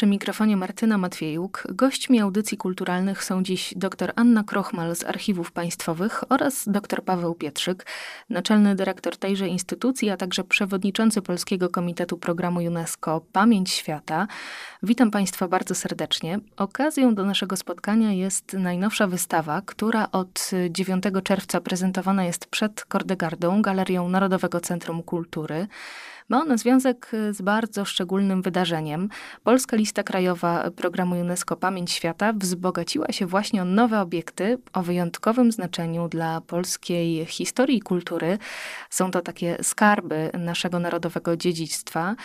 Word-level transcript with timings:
Przy 0.00 0.06
mikrofonie 0.06 0.56
Martyna 0.56 0.98
Matwiejuk. 0.98 1.62
Gośćmi 1.70 2.20
audycji 2.20 2.56
kulturalnych 2.56 3.24
są 3.24 3.42
dziś 3.42 3.74
dr 3.76 4.12
Anna 4.16 4.44
Krochmal 4.44 4.96
z 4.96 5.04
Archiwów 5.04 5.52
Państwowych 5.52 6.32
oraz 6.32 6.64
dr 6.68 7.04
Paweł 7.04 7.34
Pietrzyk, 7.34 7.86
naczelny 8.30 8.74
dyrektor 8.74 9.16
tejże 9.16 9.48
instytucji, 9.48 10.10
a 10.10 10.16
także 10.16 10.44
przewodniczący 10.44 11.22
Polskiego 11.22 11.68
Komitetu 11.68 12.18
Programu 12.18 12.60
UNESCO 12.60 13.20
Pamięć 13.32 13.70
Świata. 13.70 14.26
Witam 14.82 15.10
Państwa 15.10 15.48
bardzo 15.48 15.74
serdecznie. 15.74 16.38
Okazją 16.56 17.14
do 17.14 17.24
naszego 17.24 17.56
spotkania 17.56 18.12
jest 18.12 18.52
najnowsza 18.52 19.06
wystawa, 19.06 19.62
która 19.66 20.10
od 20.12 20.50
9 20.70 21.04
czerwca 21.24 21.60
prezentowana 21.60 22.24
jest 22.24 22.46
przed 22.46 22.84
Kordegardą, 22.84 23.62
Galerią 23.62 24.08
Narodowego 24.08 24.60
Centrum 24.60 25.02
Kultury. 25.02 25.66
Ma 26.30 26.42
ona 26.42 26.56
związek 26.56 27.12
z 27.30 27.42
bardzo 27.42 27.84
szczególnym 27.84 28.42
wydarzeniem. 28.42 29.08
Polska 29.44 29.76
Lista 29.76 30.02
Krajowa 30.02 30.70
Programu 30.70 31.20
UNESCO 31.20 31.56
Pamięć 31.56 31.90
Świata 31.90 32.32
wzbogaciła 32.32 33.06
się 33.12 33.26
właśnie 33.26 33.62
o 33.62 33.64
nowe 33.64 34.00
obiekty 34.00 34.58
o 34.72 34.82
wyjątkowym 34.82 35.52
znaczeniu 35.52 36.08
dla 36.08 36.40
polskiej 36.40 37.26
historii 37.26 37.76
i 37.76 37.80
kultury. 37.80 38.38
Są 38.90 39.10
to 39.10 39.20
takie 39.20 39.56
skarby 39.62 40.30
naszego 40.38 40.78
narodowego 40.78 41.36
dziedzictwa. 41.36 42.16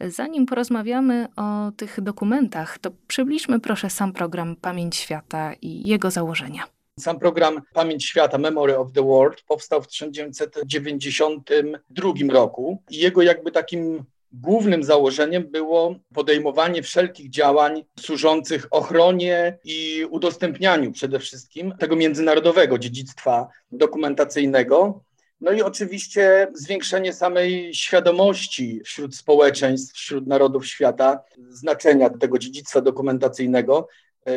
Zanim 0.00 0.46
porozmawiamy 0.46 1.28
o 1.36 1.72
tych 1.76 2.00
dokumentach, 2.00 2.78
to 2.78 2.90
przybliżmy 3.06 3.60
proszę 3.60 3.90
sam 3.90 4.12
program 4.12 4.56
Pamięć 4.56 4.96
Świata 4.96 5.52
i 5.62 5.88
jego 5.88 6.10
założenia. 6.10 6.73
Sam 7.00 7.18
program 7.18 7.62
Pamięć 7.72 8.04
Świata, 8.04 8.38
Memory 8.38 8.78
of 8.78 8.92
the 8.92 9.02
World, 9.02 9.42
powstał 9.42 9.82
w 9.82 9.88
1992 9.88 12.12
roku 12.32 12.82
i 12.90 12.96
jego 12.96 13.22
jakby 13.22 13.52
takim 13.52 14.04
głównym 14.32 14.84
założeniem 14.84 15.50
było 15.50 15.94
podejmowanie 16.14 16.82
wszelkich 16.82 17.30
działań 17.30 17.84
służących 18.00 18.66
ochronie 18.70 19.58
i 19.64 20.06
udostępnianiu 20.10 20.92
przede 20.92 21.18
wszystkim 21.18 21.74
tego 21.78 21.96
międzynarodowego 21.96 22.78
dziedzictwa 22.78 23.48
dokumentacyjnego. 23.72 25.00
No 25.40 25.52
i 25.52 25.62
oczywiście 25.62 26.48
zwiększenie 26.54 27.12
samej 27.12 27.74
świadomości 27.74 28.80
wśród 28.84 29.16
społeczeństw, 29.16 29.94
wśród 29.94 30.26
narodów 30.26 30.66
świata 30.66 31.20
znaczenia 31.48 32.10
tego 32.10 32.38
dziedzictwa 32.38 32.80
dokumentacyjnego, 32.80 33.88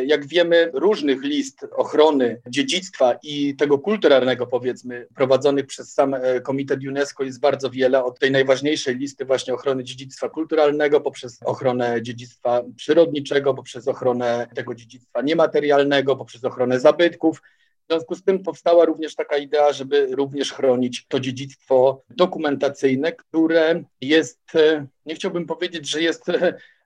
jak 0.05 0.27
wiemy, 0.27 0.71
różnych 0.73 1.23
list 1.23 1.65
ochrony 1.75 2.41
dziedzictwa 2.47 3.15
i 3.23 3.55
tego 3.55 3.79
kulturalnego, 3.79 4.47
powiedzmy, 4.47 5.07
prowadzonych 5.15 5.65
przez 5.65 5.93
sam 5.93 6.13
e, 6.13 6.41
Komitet 6.41 6.79
UNESCO 6.87 7.23
jest 7.23 7.39
bardzo 7.39 7.69
wiele. 7.69 8.03
Od 8.03 8.19
tej 8.19 8.31
najważniejszej 8.31 8.95
listy 8.97 9.25
właśnie 9.25 9.53
ochrony 9.53 9.83
dziedzictwa 9.83 10.29
kulturalnego, 10.29 11.01
poprzez 11.01 11.43
ochronę 11.43 12.01
dziedzictwa 12.01 12.63
przyrodniczego, 12.75 13.53
poprzez 13.53 13.87
ochronę 13.87 14.47
tego 14.55 14.75
dziedzictwa 14.75 15.21
niematerialnego, 15.21 16.15
poprzez 16.15 16.43
ochronę 16.43 16.79
zabytków. 16.79 17.41
W 17.83 17.89
związku 17.89 18.15
z 18.15 18.23
tym 18.23 18.43
powstała 18.43 18.85
również 18.85 19.15
taka 19.15 19.37
idea, 19.37 19.73
żeby 19.73 20.07
również 20.15 20.53
chronić 20.53 21.05
to 21.07 21.19
dziedzictwo 21.19 22.03
dokumentacyjne, 22.09 23.11
które 23.11 23.83
jest, 24.01 24.55
e, 24.55 24.85
nie 25.05 25.15
chciałbym 25.15 25.45
powiedzieć, 25.45 25.89
że 25.89 26.01
jest 26.01 26.25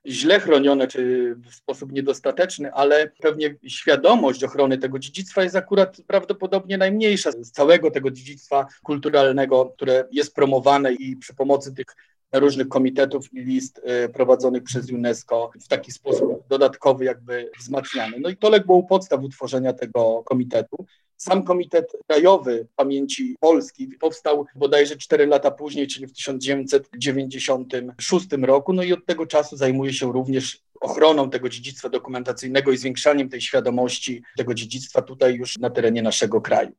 źle 0.06 0.40
chronione 0.40 0.86
czy 0.86 1.34
w 1.50 1.54
sposób 1.54 1.92
niedostateczny, 1.92 2.72
ale 2.72 3.10
pewnie 3.20 3.54
świadomość 3.66 4.44
ochrony 4.44 4.78
tego 4.78 4.98
dziedzictwa 4.98 5.42
jest 5.42 5.56
akurat 5.56 5.96
prawdopodobnie 6.06 6.78
najmniejsza 6.78 7.30
z 7.32 7.50
całego 7.50 7.90
tego 7.90 8.10
dziedzictwa 8.10 8.66
kulturalnego, 8.82 9.66
które 9.66 10.04
jest 10.12 10.34
promowane 10.34 10.92
i 10.92 11.16
przy 11.16 11.34
pomocy 11.34 11.74
tych 11.74 11.86
różnych 12.32 12.68
komitetów 12.68 13.34
i 13.34 13.40
list 13.40 13.78
y, 14.04 14.08
prowadzonych 14.08 14.62
przez 14.62 14.90
UNESCO 14.90 15.50
w 15.64 15.68
taki 15.68 15.92
sposób 15.92 16.48
dodatkowy 16.48 17.04
jakby 17.04 17.50
wzmacniany. 17.58 18.16
No 18.20 18.28
i 18.28 18.36
to 18.36 18.50
legło 18.50 18.76
u 18.76 18.86
podstaw 18.86 19.22
utworzenia 19.22 19.72
tego 19.72 20.22
komitetu. 20.24 20.86
Sam 21.22 21.42
Komitet 21.42 21.92
Krajowy 22.06 22.66
Pamięci 22.76 23.36
Polski 23.40 23.88
powstał 24.00 24.46
bodajże 24.54 24.96
4 24.96 25.26
lata 25.26 25.50
później, 25.50 25.86
czyli 25.86 26.06
w 26.06 26.12
1996 26.12 28.26
roku. 28.42 28.72
No 28.72 28.82
i 28.82 28.92
od 28.92 29.06
tego 29.06 29.26
czasu 29.26 29.56
zajmuje 29.56 29.92
się 29.92 30.12
również 30.12 30.60
ochroną 30.80 31.30
tego 31.30 31.48
dziedzictwa 31.48 31.88
dokumentacyjnego 31.88 32.72
i 32.72 32.76
zwiększaniem 32.76 33.28
tej 33.28 33.40
świadomości 33.40 34.22
tego 34.36 34.54
dziedzictwa 34.54 35.02
tutaj 35.02 35.34
już 35.34 35.58
na 35.58 35.70
terenie 35.70 36.02
naszego 36.02 36.40
kraju. 36.40 36.72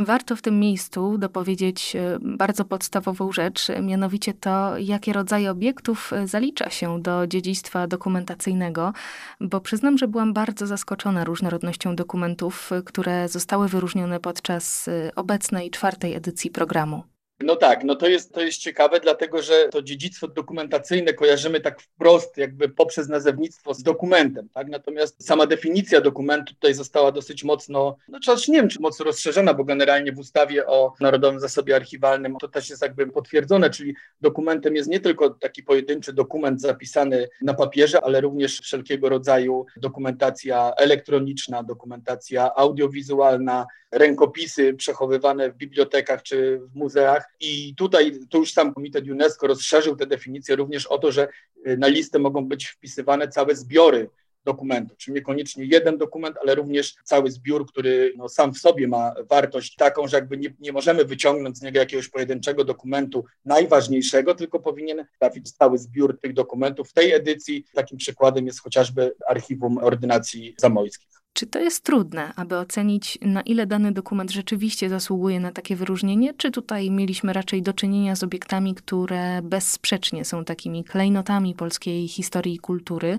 Warto 0.00 0.36
w 0.36 0.42
tym 0.42 0.60
miejscu 0.60 1.18
dopowiedzieć 1.18 1.96
e, 1.96 2.18
bardzo 2.20 2.64
podstawową 2.64 3.32
rzecz, 3.32 3.66
mianowicie 3.82 4.34
to, 4.34 4.78
jakie 4.78 5.12
rodzaje 5.12 5.50
obiektów 5.50 6.12
e, 6.12 6.28
zalicza 6.28 6.70
się 6.70 7.02
do 7.02 7.26
dziedzictwa 7.26 7.86
dokumentacyjnego, 7.86 8.92
bo 9.40 9.60
przyznam, 9.60 9.98
że 9.98 10.08
byłam 10.08 10.32
bardzo 10.32 10.66
zaskoczona 10.66 11.24
różnorodnością 11.24 11.96
dokumentów, 11.96 12.72
e, 12.72 12.82
które 12.82 13.28
zostały 13.28 13.68
wyróżnione 13.68 14.20
podczas 14.20 14.90
obecnej 15.16 15.70
czwartej 15.70 16.14
edycji 16.14 16.50
programu. 16.50 17.02
No 17.40 17.56
tak, 17.56 17.84
no 17.84 17.96
to 17.96 18.08
jest, 18.08 18.34
to 18.34 18.40
jest 18.40 18.58
ciekawe, 18.58 19.00
dlatego 19.00 19.42
że 19.42 19.68
to 19.68 19.82
dziedzictwo 19.82 20.28
dokumentacyjne 20.28 21.12
kojarzymy 21.14 21.60
tak 21.60 21.82
wprost, 21.82 22.36
jakby 22.36 22.68
poprzez 22.68 23.08
nazewnictwo 23.08 23.74
z 23.74 23.82
dokumentem, 23.82 24.48
tak? 24.54 24.68
Natomiast 24.68 25.26
sama 25.26 25.46
definicja 25.46 26.00
dokumentu 26.00 26.54
tutaj 26.54 26.74
została 26.74 27.12
dosyć 27.12 27.44
mocno, 27.44 27.96
no 28.08 28.18
znaczy 28.24 28.50
nie 28.50 28.56
wiem, 28.56 28.68
czy 28.68 28.80
mocno 28.80 29.04
rozszerzona, 29.04 29.54
bo 29.54 29.64
generalnie 29.64 30.12
w 30.12 30.18
ustawie 30.18 30.66
o 30.66 30.94
Narodowym 31.00 31.40
Zasobie 31.40 31.76
Archiwalnym 31.76 32.36
to 32.40 32.48
też 32.48 32.70
jest 32.70 32.82
jakby 32.82 33.06
potwierdzone, 33.06 33.70
czyli 33.70 33.94
dokumentem 34.20 34.76
jest 34.76 34.88
nie 34.88 35.00
tylko 35.00 35.30
taki 35.30 35.62
pojedynczy 35.62 36.12
dokument 36.12 36.60
zapisany 36.60 37.28
na 37.42 37.54
papierze, 37.54 38.04
ale 38.04 38.20
również 38.20 38.60
wszelkiego 38.60 39.08
rodzaju 39.08 39.66
dokumentacja 39.76 40.72
elektroniczna, 40.76 41.62
dokumentacja 41.62 42.54
audiowizualna, 42.54 43.66
rękopisy 43.92 44.74
przechowywane 44.74 45.50
w 45.50 45.56
bibliotekach 45.56 46.22
czy 46.22 46.60
w 46.72 46.74
muzeach. 46.74 47.27
I 47.40 47.74
tutaj 47.74 48.12
to 48.30 48.38
już 48.38 48.52
sam 48.52 48.74
Komitet 48.74 49.08
UNESCO 49.08 49.46
rozszerzył 49.46 49.96
tę 49.96 50.06
definicję 50.06 50.56
również 50.56 50.86
o 50.86 50.98
to, 50.98 51.12
że 51.12 51.28
y, 51.66 51.76
na 51.76 51.88
listę 51.88 52.18
mogą 52.18 52.44
być 52.44 52.66
wpisywane 52.66 53.28
całe 53.28 53.56
zbiory 53.56 54.10
dokumentów, 54.44 54.98
czyli 54.98 55.14
niekoniecznie 55.14 55.64
jeden 55.64 55.98
dokument, 55.98 56.36
ale 56.42 56.54
również 56.54 56.94
cały 57.04 57.30
zbiór, 57.30 57.66
który 57.66 58.12
no, 58.16 58.28
sam 58.28 58.54
w 58.54 58.58
sobie 58.58 58.88
ma 58.88 59.14
wartość 59.30 59.76
taką, 59.76 60.08
że 60.08 60.16
jakby 60.16 60.36
nie, 60.38 60.54
nie 60.60 60.72
możemy 60.72 61.04
wyciągnąć 61.04 61.58
z 61.58 61.62
niego 61.62 61.78
jakiegoś 61.78 62.08
pojedynczego 62.08 62.64
dokumentu 62.64 63.24
najważniejszego, 63.44 64.34
tylko 64.34 64.60
powinien 64.60 65.04
trafić 65.18 65.52
cały 65.52 65.78
zbiór 65.78 66.20
tych 66.20 66.32
dokumentów. 66.32 66.90
W 66.90 66.92
tej 66.92 67.12
edycji 67.12 67.64
takim 67.74 67.98
przykładem 67.98 68.46
jest 68.46 68.62
chociażby 68.62 69.14
Archiwum 69.28 69.78
Ordynacji 69.78 70.54
Zamojskich. 70.58 71.17
Czy 71.38 71.46
to 71.46 71.58
jest 71.58 71.84
trudne, 71.84 72.32
aby 72.36 72.56
ocenić, 72.56 73.18
na 73.22 73.42
ile 73.42 73.66
dany 73.66 73.92
dokument 73.92 74.30
rzeczywiście 74.30 74.88
zasługuje 74.88 75.40
na 75.40 75.52
takie 75.52 75.76
wyróżnienie, 75.76 76.34
czy 76.34 76.50
tutaj 76.50 76.90
mieliśmy 76.90 77.32
raczej 77.32 77.62
do 77.62 77.72
czynienia 77.72 78.16
z 78.16 78.22
obiektami, 78.22 78.74
które 78.74 79.42
bezsprzecznie 79.42 80.24
są 80.24 80.44
takimi 80.44 80.84
klejnotami 80.84 81.54
polskiej 81.54 82.08
historii 82.08 82.54
i 82.54 82.58
kultury? 82.58 83.18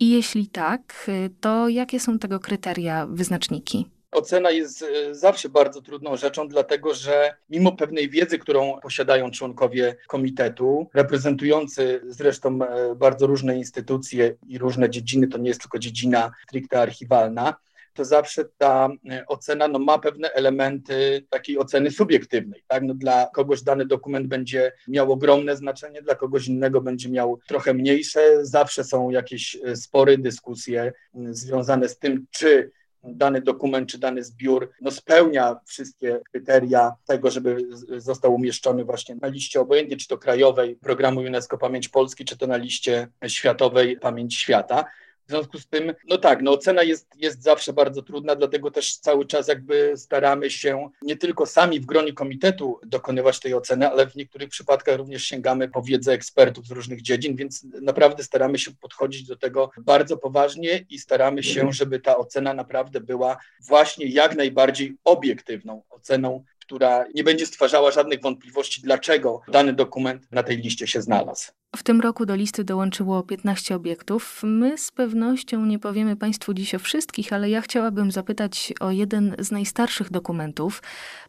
I 0.00 0.10
jeśli 0.10 0.46
tak, 0.46 1.10
to 1.40 1.68
jakie 1.68 2.00
są 2.00 2.18
tego 2.18 2.40
kryteria, 2.40 3.06
wyznaczniki? 3.06 3.86
Ocena 4.16 4.50
jest 4.50 4.82
e, 4.82 5.14
zawsze 5.14 5.48
bardzo 5.48 5.82
trudną 5.82 6.16
rzeczą, 6.16 6.48
dlatego 6.48 6.94
że 6.94 7.34
mimo 7.50 7.72
pewnej 7.72 8.10
wiedzy, 8.10 8.38
którą 8.38 8.80
posiadają 8.80 9.30
członkowie 9.30 9.96
komitetu, 10.06 10.90
reprezentujący 10.94 12.00
zresztą 12.06 12.58
e, 12.62 12.94
bardzo 12.94 13.26
różne 13.26 13.56
instytucje 13.56 14.34
i 14.46 14.58
różne 14.58 14.90
dziedziny, 14.90 15.28
to 15.28 15.38
nie 15.38 15.48
jest 15.48 15.60
tylko 15.60 15.78
dziedzina 15.78 16.30
stricte 16.48 16.80
archiwalna, 16.80 17.54
to 17.94 18.04
zawsze 18.04 18.44
ta 18.58 18.88
e, 19.10 19.26
ocena 19.26 19.68
no, 19.68 19.78
ma 19.78 19.98
pewne 19.98 20.32
elementy 20.32 21.26
takiej 21.30 21.58
oceny 21.58 21.90
subiektywnej. 21.90 22.62
Tak? 22.66 22.82
No, 22.82 22.94
dla 22.94 23.30
kogoś 23.34 23.62
dany 23.62 23.86
dokument 23.86 24.26
będzie 24.26 24.72
miał 24.88 25.12
ogromne 25.12 25.56
znaczenie, 25.56 26.02
dla 26.02 26.14
kogoś 26.14 26.48
innego 26.48 26.80
będzie 26.80 27.08
miał 27.08 27.38
trochę 27.48 27.74
mniejsze. 27.74 28.20
Zawsze 28.46 28.84
są 28.84 29.10
jakieś 29.10 29.56
spory, 29.74 30.18
dyskusje 30.18 30.92
związane 31.14 31.88
z 31.88 31.98
tym, 31.98 32.26
czy 32.30 32.70
dany 33.06 33.40
dokument 33.40 33.88
czy 33.88 33.98
dany 33.98 34.24
zbiór 34.24 34.70
no, 34.80 34.90
spełnia 34.90 35.60
wszystkie 35.66 36.20
kryteria 36.32 36.92
tego, 37.06 37.30
żeby 37.30 37.58
został 37.96 38.34
umieszczony 38.34 38.84
właśnie 38.84 39.14
na 39.14 39.28
liście 39.28 39.60
obojętnie, 39.60 39.96
czy 39.96 40.08
to 40.08 40.18
krajowej 40.18 40.76
programu 40.76 41.20
UNESCO 41.20 41.58
Pamięć 41.58 41.88
Polski, 41.88 42.24
czy 42.24 42.36
to 42.36 42.46
na 42.46 42.56
liście 42.56 43.08
światowej 43.26 43.98
Pamięć 44.00 44.34
Świata. 44.34 44.84
W 45.26 45.30
związku 45.30 45.58
z 45.58 45.66
tym, 45.66 45.94
no 46.08 46.18
tak, 46.18 46.42
no 46.42 46.52
ocena 46.52 46.82
jest, 46.82 47.08
jest 47.16 47.42
zawsze 47.42 47.72
bardzo 47.72 48.02
trudna, 48.02 48.36
dlatego 48.36 48.70
też 48.70 48.96
cały 48.96 49.26
czas 49.26 49.48
jakby 49.48 49.92
staramy 49.96 50.50
się 50.50 50.90
nie 51.02 51.16
tylko 51.16 51.46
sami 51.46 51.80
w 51.80 51.86
gronie 51.86 52.12
komitetu 52.12 52.80
dokonywać 52.86 53.40
tej 53.40 53.54
oceny, 53.54 53.90
ale 53.90 54.06
w 54.06 54.14
niektórych 54.14 54.48
przypadkach 54.48 54.96
również 54.96 55.24
sięgamy 55.24 55.68
po 55.68 55.82
wiedzę 55.82 56.12
ekspertów 56.12 56.66
z 56.66 56.70
różnych 56.70 57.02
dziedzin, 57.02 57.36
więc 57.36 57.66
naprawdę 57.82 58.22
staramy 58.22 58.58
się 58.58 58.70
podchodzić 58.80 59.26
do 59.26 59.36
tego 59.36 59.70
bardzo 59.78 60.16
poważnie 60.16 60.84
i 60.90 60.98
staramy 60.98 61.42
się, 61.42 61.72
żeby 61.72 62.00
ta 62.00 62.16
ocena 62.16 62.54
naprawdę 62.54 63.00
była 63.00 63.36
właśnie 63.68 64.06
jak 64.06 64.36
najbardziej 64.36 64.96
obiektywną 65.04 65.82
oceną 65.90 66.44
która 66.66 67.04
nie 67.14 67.24
będzie 67.24 67.46
stwarzała 67.46 67.90
żadnych 67.90 68.22
wątpliwości, 68.22 68.82
dlaczego 68.82 69.40
dany 69.48 69.72
dokument 69.72 70.32
na 70.32 70.42
tej 70.42 70.56
liście 70.56 70.86
się 70.86 71.02
znalazł. 71.02 71.52
W 71.76 71.82
tym 71.82 72.00
roku 72.00 72.26
do 72.26 72.34
listy 72.34 72.64
dołączyło 72.64 73.22
15 73.22 73.76
obiektów. 73.76 74.40
My 74.44 74.78
z 74.78 74.90
pewnością 74.90 75.66
nie 75.66 75.78
powiemy 75.78 76.16
Państwu 76.16 76.54
dziś 76.54 76.74
o 76.74 76.78
wszystkich, 76.78 77.32
ale 77.32 77.50
ja 77.50 77.60
chciałabym 77.60 78.10
zapytać 78.10 78.72
o 78.80 78.90
jeden 78.90 79.36
z 79.38 79.50
najstarszych 79.50 80.10
dokumentów, 80.10 80.82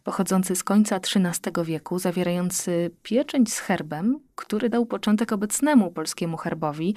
pochodzący 0.03 0.55
z 0.55 0.63
końca 0.63 0.95
XIII 0.95 1.65
wieku, 1.65 1.99
zawierający 1.99 2.91
pieczęć 3.03 3.53
z 3.53 3.59
herbem, 3.59 4.19
który 4.35 4.69
dał 4.69 4.85
początek 4.85 5.31
obecnemu 5.31 5.91
polskiemu 5.91 6.37
herbowi. 6.37 6.95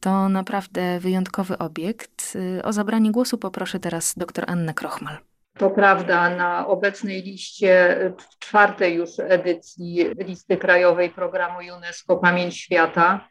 To 0.00 0.28
naprawdę 0.28 1.00
wyjątkowy 1.00 1.58
obiekt. 1.58 2.38
O 2.64 2.72
zabranie 2.72 3.12
głosu 3.12 3.38
poproszę 3.38 3.80
teraz 3.80 4.14
dr 4.16 4.44
Annę 4.50 4.74
Krochmal. 4.74 5.18
To 5.58 5.70
prawda, 5.70 6.30
na 6.30 6.66
obecnej 6.66 7.22
liście, 7.22 7.98
w 8.18 8.38
czwartej 8.38 8.94
już 8.94 9.10
edycji 9.18 10.06
listy 10.18 10.56
krajowej 10.56 11.10
programu 11.10 11.58
UNESCO 11.76 12.16
Pamięć 12.16 12.56
Świata, 12.56 13.28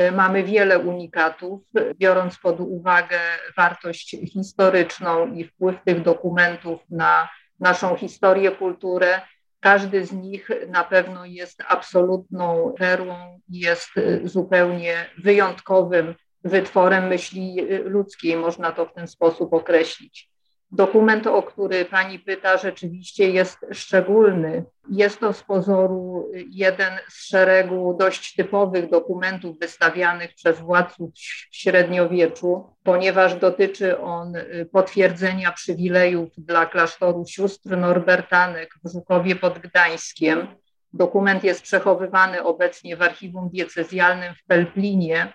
y, 0.00 0.12
mamy 0.12 0.44
wiele 0.44 0.78
unikatów, 0.78 1.62
biorąc 1.94 2.38
pod 2.38 2.60
uwagę 2.60 3.20
wartość 3.56 4.16
historyczną 4.32 5.32
i 5.34 5.44
wpływ 5.44 5.76
tych 5.84 6.02
dokumentów 6.02 6.80
na 6.90 7.28
naszą 7.60 7.96
historię, 7.96 8.50
kulturę. 8.50 9.20
Każdy 9.60 10.06
z 10.06 10.12
nich 10.12 10.48
na 10.68 10.84
pewno 10.84 11.24
jest 11.24 11.62
absolutną 11.68 12.74
perłą, 12.78 13.40
jest 13.48 13.96
y, 13.96 14.20
zupełnie 14.24 15.06
wyjątkowym 15.18 16.14
wytworem 16.44 17.06
myśli 17.06 17.56
ludzkiej, 17.84 18.36
można 18.36 18.72
to 18.72 18.86
w 18.86 18.94
ten 18.94 19.08
sposób 19.08 19.52
określić. 19.52 20.37
Dokument, 20.72 21.26
o 21.26 21.42
który 21.42 21.84
pani 21.84 22.18
pyta, 22.18 22.56
rzeczywiście 22.56 23.30
jest 23.30 23.58
szczególny. 23.72 24.64
Jest 24.90 25.20
to 25.20 25.32
z 25.32 25.42
pozoru 25.42 26.30
jeden 26.50 26.92
z 27.08 27.26
szeregu 27.26 27.96
dość 27.98 28.34
typowych 28.34 28.90
dokumentów 28.90 29.58
wystawianych 29.58 30.34
przez 30.34 30.60
władców 30.60 31.10
średniowieczu, 31.52 32.64
ponieważ 32.82 33.34
dotyczy 33.34 34.00
on 34.00 34.32
potwierdzenia 34.72 35.52
przywilejów 35.52 36.28
dla 36.38 36.66
klasztoru 36.66 37.24
sióstr 37.26 37.76
norbertanek 37.76 38.74
w 38.84 38.92
Żukowie 38.92 39.36
pod 39.36 39.58
Gdańskiem. 39.58 40.46
Dokument 40.92 41.44
jest 41.44 41.62
przechowywany 41.62 42.42
obecnie 42.42 42.96
w 42.96 43.02
archiwum 43.02 43.48
diecezjalnym 43.48 44.34
w 44.34 44.44
Pelplinie 44.44 45.32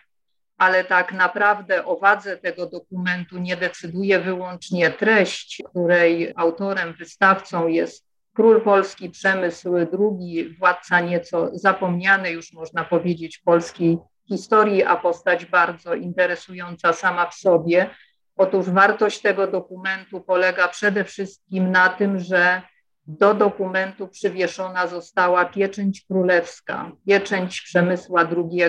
ale 0.58 0.84
tak 0.84 1.14
naprawdę 1.14 1.86
o 1.86 1.98
wadze 1.98 2.38
tego 2.38 2.66
dokumentu 2.66 3.38
nie 3.38 3.58
decyduje 3.58 4.20
wyłącznie 4.20 4.92
treść, 4.92 5.64
której 5.70 6.34
autorem, 6.36 6.94
wystawcą 6.94 7.68
jest 7.68 8.06
król 8.34 8.62
polski 8.62 9.10
Przemysł 9.10 9.76
II, 9.76 10.56
władca 10.60 11.00
nieco 11.00 11.50
zapomniany 11.54 12.32
już 12.32 12.54
można 12.54 12.84
powiedzieć 12.84 13.38
polskiej 13.38 13.98
historii, 14.28 14.84
a 14.84 14.96
postać 14.96 15.46
bardzo 15.46 15.96
interesująca 15.96 16.94
sama 16.94 17.30
w 17.30 17.36
sobie. 17.36 17.90
Otóż 18.38 18.70
wartość 18.70 19.22
tego 19.22 19.48
dokumentu 19.48 20.22
polega 20.22 20.68
przede 20.68 21.04
wszystkim 21.04 21.72
na 21.72 21.90
tym, 21.90 22.20
że 22.20 22.62
do 23.08 23.34
dokumentu 23.34 24.08
przywieszona 24.08 24.88
została 24.88 25.46
pieczęć 25.46 26.06
królewska, 26.08 26.92
pieczęć 27.08 27.62
Przemysła 27.62 28.22
II, 28.22 28.62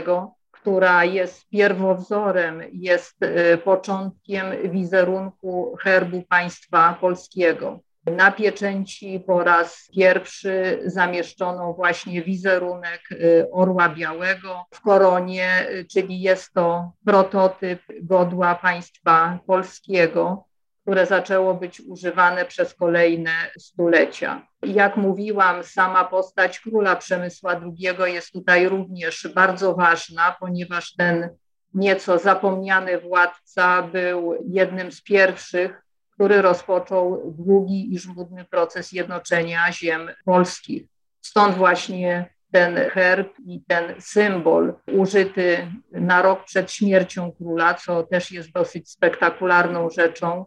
która 0.65 1.05
jest 1.05 1.49
pierwowzorem, 1.49 2.63
jest 2.73 3.23
y, 3.23 3.59
początkiem 3.59 4.71
wizerunku 4.71 5.77
herbu 5.81 6.23
państwa 6.29 6.99
polskiego. 7.01 7.81
Na 8.07 8.33
pieczęci 8.33 9.21
po 9.27 9.45
raz 9.45 9.89
pierwszy 9.95 10.83
zamieszczono 10.87 11.73
właśnie 11.73 12.23
wizerunek 12.23 13.01
y, 13.13 13.47
orła 13.53 13.89
białego 13.89 14.65
w 14.71 14.81
koronie, 14.81 15.67
y, 15.71 15.85
czyli 15.85 16.21
jest 16.21 16.53
to 16.53 16.93
prototyp 17.05 17.81
godła 18.03 18.55
państwa 18.55 19.39
polskiego 19.47 20.45
które 20.85 21.07
zaczęło 21.07 21.55
być 21.55 21.81
używane 21.81 22.45
przez 22.45 22.75
kolejne 22.75 23.31
stulecia. 23.59 24.47
Jak 24.63 24.97
mówiłam, 24.97 25.65
sama 25.65 26.05
postać 26.05 26.61
króla 26.61 26.97
Przemysła 26.97 27.53
II 27.53 28.13
jest 28.15 28.33
tutaj 28.33 28.69
również 28.69 29.29
bardzo 29.35 29.75
ważna, 29.75 30.37
ponieważ 30.41 30.95
ten 30.95 31.29
nieco 31.75 32.19
zapomniany 32.19 33.01
władca 33.01 33.83
był 33.83 34.35
jednym 34.47 34.93
z 34.93 35.03
pierwszych, 35.03 35.83
który 36.11 36.43
rozpoczął 36.43 37.33
długi 37.39 37.95
i 37.95 37.99
żmudny 37.99 38.45
proces 38.45 38.93
jednoczenia 38.93 39.73
ziem 39.73 40.11
polskich. 40.25 40.83
Stąd 41.21 41.57
właśnie 41.57 42.35
ten 42.53 42.77
herb 42.77 43.29
i 43.47 43.63
ten 43.69 43.95
symbol 44.01 44.75
użyty 44.93 45.67
na 45.93 46.23
rok 46.23 46.45
przed 46.45 46.73
śmiercią 46.73 47.33
króla, 47.33 47.75
co 47.75 48.03
też 48.03 48.33
jest 48.33 48.53
dosyć 48.53 48.91
spektakularną 48.91 49.91
rzeczą, 49.91 50.45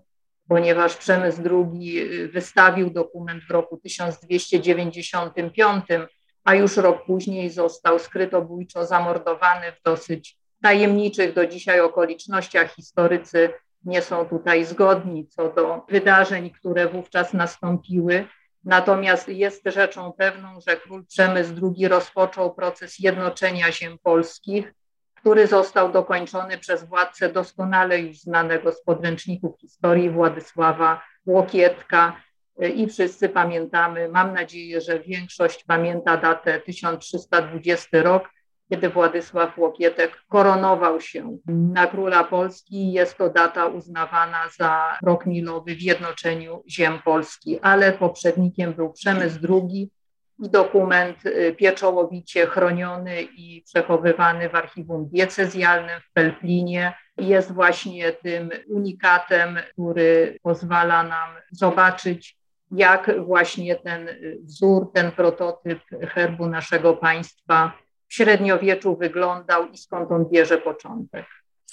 ponieważ 0.47 0.95
Przemysł 0.95 1.41
II 1.51 1.99
y, 1.99 2.27
wystawił 2.27 2.89
dokument 2.89 3.43
w 3.43 3.51
roku 3.51 3.77
1295, 3.77 5.85
a 6.43 6.55
już 6.55 6.77
rok 6.77 7.05
później 7.05 7.49
został 7.49 7.99
skrytobójczo 7.99 8.85
zamordowany 8.85 9.71
w 9.71 9.83
dosyć 9.83 10.37
tajemniczych 10.61 11.33
do 11.33 11.47
dzisiaj 11.47 11.79
okolicznościach. 11.79 12.73
Historycy 12.73 13.49
nie 13.85 14.01
są 14.01 14.25
tutaj 14.25 14.65
zgodni 14.65 15.27
co 15.27 15.49
do 15.49 15.85
wydarzeń, 15.89 16.49
które 16.49 16.87
wówczas 16.87 17.33
nastąpiły. 17.33 18.25
Natomiast 18.63 19.27
jest 19.27 19.61
rzeczą 19.65 20.13
pewną, 20.13 20.59
że 20.67 20.77
król 20.77 21.05
Przemysł 21.05 21.53
II 21.63 21.87
rozpoczął 21.87 22.55
proces 22.55 22.99
jednoczenia 22.99 23.71
ziem 23.71 23.97
polskich 24.03 24.73
który 25.27 25.47
został 25.47 25.91
dokończony 25.91 26.57
przez 26.57 26.83
władcę 26.83 27.29
doskonale 27.29 27.99
już 27.99 28.17
znanego 28.17 28.71
z 28.71 28.81
podręczników 28.81 29.59
historii 29.59 30.09
Władysława 30.09 31.01
Łokietka. 31.25 32.21
I 32.75 32.87
wszyscy 32.87 33.29
pamiętamy, 33.29 34.09
mam 34.09 34.33
nadzieję, 34.33 34.81
że 34.81 34.99
większość 34.99 35.63
pamięta 35.63 36.17
datę 36.17 36.59
1320 36.59 38.03
rok, 38.03 38.29
kiedy 38.69 38.89
Władysław 38.89 39.57
Łokietek 39.57 40.21
koronował 40.29 41.01
się 41.01 41.37
na 41.45 41.87
króla 41.87 42.23
Polski. 42.23 42.91
Jest 42.91 43.17
to 43.17 43.29
data 43.29 43.65
uznawana 43.65 44.49
za 44.57 44.97
rok 45.03 45.25
milowy 45.25 45.75
w 45.75 45.81
jednoczeniu 45.81 46.63
ziem 46.69 46.99
Polski, 47.05 47.59
ale 47.59 47.93
poprzednikiem 47.93 48.73
był 48.73 48.93
Przemysł 48.93 49.39
II, 49.49 49.91
dokument 50.39 51.25
y, 51.25 51.55
pieczołowicie 51.57 52.45
chroniony 52.45 53.21
i 53.21 53.63
przechowywany 53.65 54.49
w 54.49 54.55
archiwum 54.55 55.09
diecezjalnym 55.09 56.01
w 56.01 56.13
Pelplinie. 56.13 56.93
Jest 57.17 57.51
właśnie 57.51 58.11
tym 58.11 58.49
unikatem, 58.67 59.59
który 59.73 60.37
pozwala 60.41 61.03
nam 61.03 61.29
zobaczyć, 61.51 62.37
jak 62.71 63.25
właśnie 63.25 63.75
ten 63.75 64.07
wzór, 64.43 64.91
ten 64.93 65.11
prototyp 65.11 65.79
herbu 66.09 66.47
naszego 66.47 66.93
państwa 66.93 67.71
w 68.07 68.13
średniowieczu 68.13 68.97
wyglądał 68.97 69.67
i 69.67 69.77
skąd 69.77 70.11
on 70.11 70.25
bierze 70.29 70.57
początek. 70.57 71.25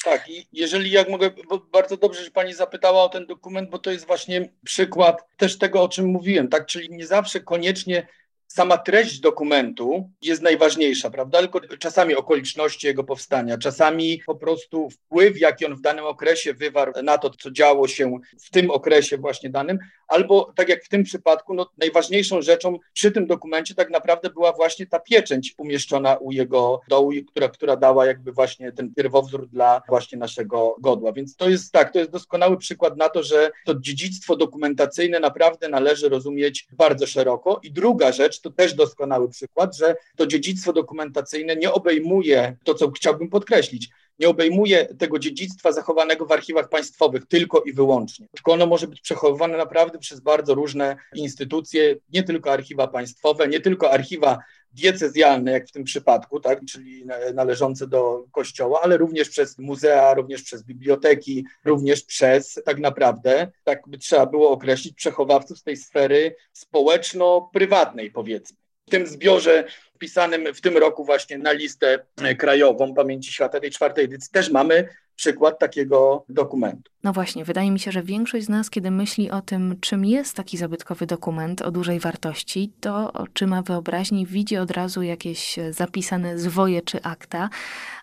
Tak, 0.05 0.29
i 0.29 0.47
jeżeli 0.53 0.91
jak 0.91 1.09
mogę, 1.09 1.31
bardzo 1.73 1.97
dobrze, 1.97 2.25
że 2.25 2.31
Pani 2.31 2.55
zapytała 2.55 3.03
o 3.03 3.09
ten 3.09 3.27
dokument, 3.27 3.71
bo 3.71 3.79
to 3.79 3.91
jest 3.91 4.07
właśnie 4.07 4.49
przykład 4.65 5.25
też 5.37 5.59
tego, 5.59 5.83
o 5.83 5.89
czym 5.89 6.07
mówiłem, 6.07 6.49
tak? 6.49 6.67
Czyli 6.67 6.91
nie 6.91 7.07
zawsze 7.07 7.41
koniecznie 7.41 8.07
sama 8.55 8.79
treść 8.79 9.21
dokumentu 9.21 10.11
jest 10.23 10.43
najważniejsza, 10.43 11.11
prawda? 11.11 11.39
Tylko 11.39 11.61
czasami 11.79 12.15
okoliczności 12.15 12.87
jego 12.87 13.05
powstania, 13.05 13.59
czasami 13.59 14.23
po 14.27 14.35
prostu 14.35 14.91
wpływ, 14.91 15.41
jaki 15.41 15.67
on 15.67 15.75
w 15.75 15.81
danym 15.81 16.05
okresie 16.05 16.55
wywarł 16.55 16.93
na 17.03 17.19
to, 17.19 17.31
co 17.31 17.51
działo 17.51 17.89
się 17.89 18.19
w 18.45 18.51
tym 18.51 18.71
okresie 18.71 19.19
właśnie 19.19 19.51
danym, 19.51 19.79
albo 20.09 20.53
tak 20.57 20.69
jak 20.69 20.85
w 20.85 20.89
tym 20.89 21.05
przypadku, 21.05 21.55
no, 21.55 21.71
najważniejszą 21.79 22.43
rzeczą 22.43 22.79
przy 22.93 23.13
tym 23.13 23.27
dokumencie 23.27 23.75
tak 23.75 23.91
naprawdę 23.91 24.31
była 24.31 24.53
właśnie 24.53 24.87
ta 24.87 25.01
pieczęć 25.01 25.55
umieszczona 25.59 26.17
u 26.17 26.33
jego 26.33 26.81
dołu, 26.89 27.11
która, 27.29 27.49
która 27.49 27.77
dała 27.77 28.07
jakby 28.07 28.33
właśnie 28.33 28.73
ten 28.73 28.95
pierwowzór 28.95 29.49
dla 29.49 29.83
właśnie 29.89 30.19
naszego 30.19 30.77
godła. 30.81 31.13
Więc 31.13 31.37
to 31.37 31.49
jest 31.49 31.73
tak, 31.73 31.93
to 31.93 31.99
jest 31.99 32.11
doskonały 32.11 32.57
przykład 32.57 32.97
na 32.97 33.09
to, 33.09 33.23
że 33.23 33.51
to 33.65 33.75
dziedzictwo 33.81 34.37
dokumentacyjne 34.37 35.21
naprawdę 35.21 35.69
należy 35.69 36.09
rozumieć 36.09 36.67
bardzo 36.73 37.07
szeroko. 37.07 37.61
I 37.63 37.73
druga 37.73 38.13
rzecz, 38.13 38.41
to 38.41 38.51
też 38.51 38.75
doskonały 38.75 39.29
przykład, 39.29 39.77
że 39.77 39.97
to 40.17 40.27
dziedzictwo 40.27 40.73
dokumentacyjne 40.73 41.57
nie 41.57 41.73
obejmuje 41.73 42.57
to, 42.65 42.75
co 42.75 42.91
chciałbym 42.91 43.29
podkreślić, 43.29 43.89
nie 44.19 44.29
obejmuje 44.29 44.87
tego 44.87 45.19
dziedzictwa 45.19 45.73
zachowanego 45.73 46.27
w 46.27 46.33
archiwach 46.33 46.69
państwowych 46.69 47.27
tylko 47.27 47.61
i 47.61 47.73
wyłącznie, 47.73 48.29
tylko 48.35 48.53
ono 48.53 48.67
może 48.67 48.89
być 48.89 49.01
przechowywane 49.01 49.57
naprawdę 49.57 49.99
przez 49.99 50.21
bardzo 50.21 50.55
różne 50.55 50.97
instytucje, 51.15 51.97
nie 52.13 52.23
tylko 52.23 52.53
archiwa 52.53 52.89
państwowe, 52.89 53.49
nie 53.49 53.61
tylko 53.61 53.91
archiwa 53.91 54.39
diecezjalne, 54.73 55.53
jak 55.53 55.69
w 55.69 55.73
tym 55.73 55.85
przypadku, 55.85 56.41
tak, 56.41 56.61
czyli 56.65 57.07
należące 57.35 57.87
do 57.87 58.25
kościoła, 58.33 58.81
ale 58.83 58.97
również 58.97 59.29
przez 59.29 59.59
muzea, 59.59 60.15
również 60.15 60.43
przez 60.43 60.63
biblioteki, 60.63 61.45
również 61.65 62.03
przez 62.03 62.61
tak 62.65 62.79
naprawdę, 62.79 63.51
tak 63.65 63.89
by 63.89 63.99
trzeba 63.99 64.27
było 64.27 64.51
określić, 64.51 64.95
przechowawców 64.95 65.59
z 65.59 65.63
tej 65.63 65.77
sfery 65.77 66.37
społeczno-prywatnej, 66.53 68.11
powiedzmy. 68.11 68.64
W 68.87 68.91
tym 68.91 69.07
zbiorze 69.07 69.65
wpisanym 69.95 70.55
w 70.55 70.61
tym 70.61 70.77
roku 70.77 71.05
właśnie 71.05 71.39
na 71.39 71.53
listę 71.53 72.07
krajową. 72.39 72.95
Pamięci 72.95 73.33
Świata 73.33 73.61
tej 73.61 73.71
czwartej 73.71 74.05
edycji 74.05 74.33
też 74.33 74.51
mamy 74.51 74.89
przykład 75.17 75.59
takiego 75.59 76.25
dokumentu. 76.29 76.93
No 77.03 77.13
właśnie, 77.13 77.45
wydaje 77.45 77.71
mi 77.71 77.81
się, 77.81 77.93
że 77.93 78.03
większość 78.03 78.47
z 78.47 78.49
nas, 78.49 78.71
kiedy 78.71 78.91
myśli 78.91 79.31
o 79.31 79.41
tym, 79.41 79.77
czym 79.81 80.05
jest 80.05 80.37
taki 80.37 80.57
zabytkowy 80.57 81.07
dokument 81.07 81.63
o 81.63 81.71
dużej 81.71 82.01
wartości, 82.01 82.73
to 82.81 83.13
oczyma 83.13 83.63
wyobraźni 83.63 84.27
widzi 84.27 84.57
od 84.57 84.71
razu 84.71 85.03
jakieś 85.03 85.57
zapisane 85.71 86.39
zwoje 86.39 86.83
czy 86.83 87.03
akta, 87.03 87.51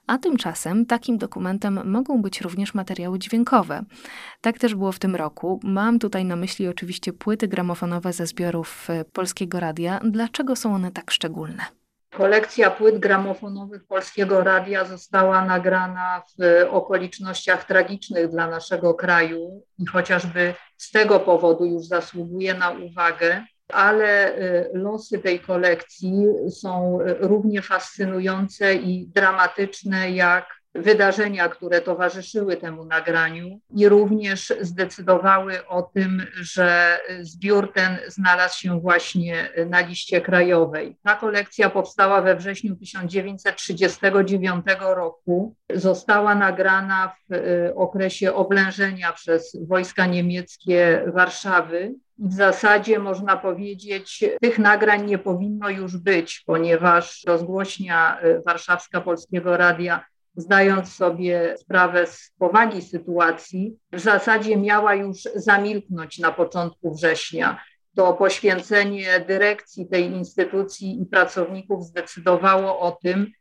a 0.07 0.17
tymczasem 0.17 0.85
takim 0.85 1.17
dokumentem 1.17 1.91
mogą 1.91 2.21
być 2.21 2.41
również 2.41 2.73
materiały 2.73 3.19
dźwiękowe. 3.19 3.83
Tak 4.41 4.59
też 4.59 4.75
było 4.75 4.91
w 4.91 4.99
tym 4.99 5.15
roku. 5.15 5.59
Mam 5.63 5.99
tutaj 5.99 6.25
na 6.25 6.35
myśli 6.35 6.67
oczywiście 6.67 7.13
płyty 7.13 7.47
gramofonowe 7.47 8.13
ze 8.13 8.27
zbiorów 8.27 8.87
Polskiego 9.13 9.59
Radia. 9.59 9.99
Dlaczego 10.03 10.55
są 10.55 10.75
one 10.75 10.91
tak 10.91 11.11
szczególne? 11.11 11.80
Kolekcja 12.15 12.71
płyt 12.71 12.99
gramofonowych 12.99 13.87
Polskiego 13.87 14.43
Radia 14.43 14.85
została 14.85 15.45
nagrana 15.45 16.21
w 16.39 16.67
okolicznościach 16.69 17.65
tragicznych 17.65 18.29
dla 18.29 18.47
naszego 18.47 18.93
kraju 18.93 19.63
i 19.77 19.85
chociażby 19.85 20.53
z 20.77 20.91
tego 20.91 21.19
powodu 21.19 21.65
już 21.65 21.85
zasługuje 21.85 22.53
na 22.53 22.69
uwagę, 22.69 23.45
ale 23.67 24.37
y, 24.37 24.69
losy 24.73 25.19
tej 25.19 25.39
kolekcji 25.39 26.25
są 26.49 26.99
równie 27.19 27.61
fascynujące 27.61 28.73
i 28.75 29.07
dramatyczne 29.07 30.11
jak 30.11 30.60
wydarzenia, 30.75 31.49
które 31.49 31.81
towarzyszyły 31.81 32.57
temu 32.57 32.85
nagraniu 32.85 33.59
i 33.75 33.89
również 33.89 34.53
zdecydowały 34.61 35.67
o 35.67 35.81
tym, 35.81 36.25
że 36.41 36.99
zbiór 37.21 37.73
ten 37.73 37.97
znalazł 38.07 38.59
się 38.59 38.79
właśnie 38.79 39.49
na 39.69 39.79
liście 39.79 40.21
krajowej. 40.21 40.97
Ta 41.03 41.15
kolekcja 41.15 41.69
powstała 41.69 42.21
we 42.21 42.35
wrześniu 42.35 42.75
1939 42.75 44.65
roku. 44.79 45.55
Została 45.73 46.35
nagrana 46.35 47.15
w 47.29 47.33
y, 47.33 47.75
okresie 47.75 48.33
oblężenia 48.33 49.11
przez 49.11 49.57
wojska 49.67 50.05
niemieckie 50.05 51.03
Warszawy. 51.07 51.93
W 52.17 52.33
zasadzie 52.33 52.99
można 52.99 53.37
powiedzieć, 53.37 54.23
tych 54.41 54.59
nagrań 54.59 55.05
nie 55.05 55.17
powinno 55.17 55.69
już 55.69 55.97
być, 55.97 56.43
ponieważ 56.45 57.23
rozgłośnia 57.27 58.19
y, 58.23 58.41
warszawska 58.45 59.01
Polskiego 59.01 59.57
Radia 59.57 60.05
zdając 60.35 60.93
sobie 60.93 61.55
sprawę 61.57 62.07
z 62.07 62.31
powagi 62.39 62.81
sytuacji, 62.81 63.77
w 63.91 63.99
zasadzie 63.99 64.57
miała 64.57 64.95
już 64.95 65.17
zamilknąć 65.35 66.19
na 66.19 66.31
początku 66.31 66.95
września. 66.95 67.63
To 67.95 68.13
poświęcenie 68.13 69.19
dyrekcji 69.27 69.87
tej 69.87 70.05
instytucji 70.05 71.01
i 71.01 71.05
pracowników 71.05 71.85
zdecydowało 71.85 72.79
o 72.79 72.91
tym, 72.91 73.31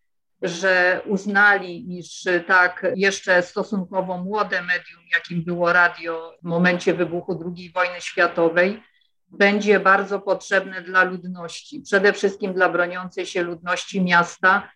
że 0.43 1.01
uznali, 1.07 1.99
iż 1.99 2.25
tak 2.47 2.87
jeszcze 2.97 3.43
stosunkowo 3.43 4.19
młode 4.19 4.63
medium, 4.63 5.03
jakim 5.13 5.45
było 5.45 5.73
radio 5.73 6.33
w 6.43 6.45
momencie 6.45 6.95
wybuchu 6.95 7.53
II 7.57 7.73
wojny 7.75 8.01
światowej, 8.01 8.83
będzie 9.29 9.81
bardzo 9.81 10.21
potrzebne 10.21 10.83
dla 10.83 11.05
ludności, 11.05 11.83
przede 11.83 12.13
wszystkim 12.13 12.55
dla 12.55 12.69
broniącej 12.69 13.27
się 13.27 13.43
ludności 13.43 14.03
miasta, 14.03 14.71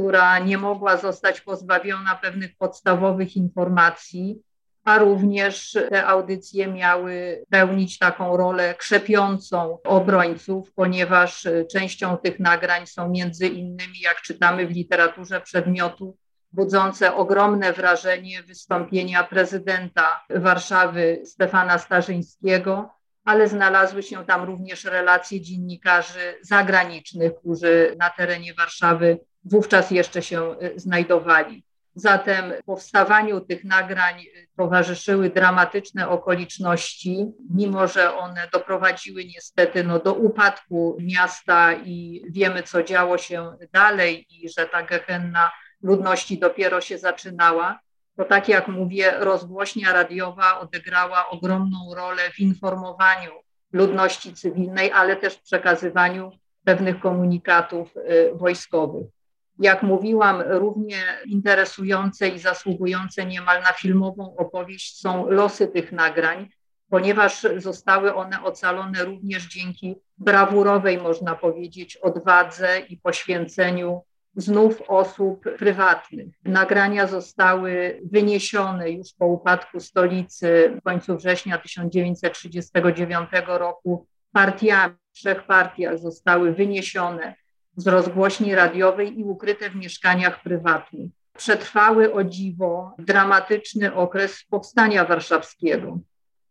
która 0.00 0.38
nie 0.38 0.58
mogła 0.58 0.96
zostać 0.96 1.40
pozbawiona 1.40 2.14
pewnych 2.22 2.56
podstawowych 2.56 3.36
informacji, 3.36 4.42
a 4.84 4.98
również 4.98 5.78
te 5.90 6.06
audycje 6.06 6.66
miały 6.68 7.44
pełnić 7.50 7.98
taką 7.98 8.36
rolę 8.36 8.74
krzepiącą 8.74 9.78
obrońców, 9.84 10.72
ponieważ 10.72 11.48
częścią 11.72 12.16
tych 12.16 12.40
nagrań 12.40 12.86
są 12.86 13.08
między 13.08 13.46
innymi, 13.46 14.00
jak 14.00 14.20
czytamy 14.22 14.66
w 14.66 14.70
literaturze 14.70 15.40
przedmiotu, 15.40 16.16
budzące 16.52 17.14
ogromne 17.14 17.72
wrażenie 17.72 18.42
wystąpienia 18.42 19.24
prezydenta 19.24 20.24
Warszawy 20.30 21.22
Stefana 21.24 21.78
Starzyńskiego, 21.78 22.90
ale 23.24 23.48
znalazły 23.48 24.02
się 24.02 24.26
tam 24.26 24.44
również 24.44 24.84
relacje 24.84 25.40
dziennikarzy 25.40 26.34
zagranicznych, 26.42 27.32
którzy 27.40 27.96
na 27.98 28.10
terenie 28.10 28.54
Warszawy 28.54 29.18
wówczas 29.44 29.90
jeszcze 29.90 30.22
się 30.22 30.56
y, 30.62 30.72
znajdowali. 30.76 31.64
Zatem 31.94 32.52
powstawaniu 32.66 33.40
tych 33.40 33.64
nagrań 33.64 34.20
y, 34.20 34.48
towarzyszyły 34.56 35.30
dramatyczne 35.30 36.08
okoliczności, 36.08 37.26
mimo 37.54 37.88
że 37.88 38.16
one 38.16 38.48
doprowadziły 38.52 39.24
niestety 39.24 39.84
no, 39.84 39.98
do 39.98 40.14
upadku 40.14 40.96
miasta 41.00 41.72
i 41.72 42.24
wiemy, 42.30 42.62
co 42.62 42.82
działo 42.82 43.18
się 43.18 43.56
dalej 43.72 44.26
i 44.30 44.48
że 44.48 44.66
ta 44.66 44.82
gehenna 44.82 45.50
ludności 45.82 46.38
dopiero 46.38 46.80
się 46.80 46.98
zaczynała, 46.98 47.80
to 48.16 48.24
tak 48.24 48.48
jak 48.48 48.68
mówię, 48.68 49.14
rozgłośnia 49.18 49.92
radiowa 49.92 50.60
odegrała 50.60 51.28
ogromną 51.28 51.94
rolę 51.94 52.22
w 52.30 52.40
informowaniu 52.40 53.30
ludności 53.72 54.34
cywilnej, 54.34 54.92
ale 54.92 55.16
też 55.16 55.34
w 55.34 55.42
przekazywaniu 55.42 56.30
pewnych 56.64 57.00
komunikatów 57.00 57.96
y, 57.96 58.30
wojskowych. 58.34 59.19
Jak 59.60 59.82
mówiłam, 59.82 60.42
równie 60.46 61.02
interesujące 61.26 62.28
i 62.28 62.38
zasługujące 62.38 63.26
niemal 63.26 63.62
na 63.62 63.72
filmową 63.72 64.36
opowieść 64.36 65.00
są 65.00 65.30
losy 65.30 65.68
tych 65.68 65.92
nagrań, 65.92 66.48
ponieważ 66.90 67.46
zostały 67.56 68.14
one 68.14 68.42
ocalone 68.42 69.04
również 69.04 69.46
dzięki 69.46 69.96
brawurowej, 70.18 70.98
można 70.98 71.34
powiedzieć, 71.34 71.96
odwadze 71.96 72.80
i 72.88 72.96
poświęceniu 72.96 74.02
znów 74.36 74.82
osób 74.88 75.44
prywatnych. 75.58 76.34
Nagrania 76.44 77.06
zostały 77.06 78.00
wyniesione 78.04 78.90
już 78.90 79.08
po 79.18 79.26
upadku 79.26 79.80
stolicy 79.80 80.76
w 80.80 80.82
końcu 80.84 81.16
września 81.16 81.58
1939 81.58 83.30
roku 83.46 84.06
partiami, 84.32 84.94
w 85.12 85.16
trzech 85.16 85.46
partiach 85.46 85.98
zostały 85.98 86.52
wyniesione 86.52 87.34
z 87.80 87.86
rozgłośni 87.86 88.54
radiowej 88.54 89.20
i 89.20 89.24
ukryte 89.24 89.70
w 89.70 89.76
mieszkaniach 89.76 90.42
prywatnych. 90.42 91.10
Przetrwały 91.36 92.14
o 92.14 92.24
dziwo 92.24 92.94
dramatyczny 92.98 93.94
okres 93.94 94.44
powstania 94.50 95.04
warszawskiego, 95.04 95.98